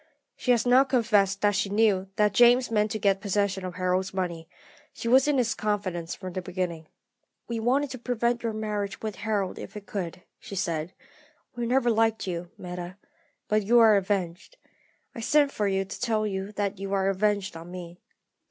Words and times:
She 0.35 0.49
has 0.49 0.65
now 0.65 0.83
confessed 0.83 1.41
that 1.41 1.53
she 1.53 1.69
knew 1.69 2.09
that 2.15 2.33
James 2.33 2.71
meant 2.71 2.89
to 2.89 2.97
get 2.97 3.21
possession 3.21 3.63
of 3.63 3.75
Harold's 3.75 4.15
money; 4.15 4.49
she 4.93 5.07
was 5.07 5.27
in 5.27 5.37
his 5.37 5.53
confidence 5.53 6.15
from 6.15 6.33
the 6.33 6.41
beginning. 6.41 6.87
"'We 7.47 7.59
wanted 7.59 7.91
to 7.91 7.99
prevent 7.99 8.41
your 8.41 8.51
marriage 8.51 9.03
with 9.03 9.17
Harold 9.17 9.59
if 9.59 9.75
we 9.75 9.81
could,' 9.81 10.23
she 10.39 10.55
said. 10.55 10.93
'We 11.55 11.67
never 11.67 11.91
liked 11.91 12.25
you, 12.25 12.49
Meta; 12.57 12.97
but 13.47 13.61
you 13.61 13.77
are 13.77 13.95
avenged. 13.95 14.57
I 15.13 15.19
sent 15.19 15.51
for 15.51 15.67
you 15.67 15.85
to 15.85 16.01
tell 16.01 16.25
you 16.25 16.51
that 16.53 16.79
you 16.79 16.93
are 16.93 17.07
avenged 17.07 17.55
on 17.55 17.69
me.' 17.69 18.01